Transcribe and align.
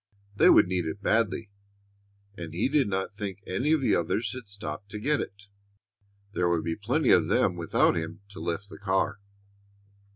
They 0.35 0.49
would 0.49 0.65
need 0.65 0.85
it 0.85 1.03
badly, 1.03 1.51
and 2.35 2.55
he 2.55 2.67
did 2.69 2.87
not 2.87 3.13
think 3.13 3.39
any 3.45 3.71
of 3.71 3.81
the 3.81 3.93
others 3.95 4.33
had 4.33 4.47
stopped 4.47 4.89
to 4.89 4.99
get 4.99 5.21
it. 5.21 5.43
There 6.33 6.49
would 6.49 6.63
be 6.63 6.75
plenty 6.75 7.11
of 7.11 7.27
them 7.27 7.55
without 7.55 7.95
him 7.95 8.21
to 8.31 8.39
lift 8.39 8.67
the 8.69 8.79
car. 8.79 9.19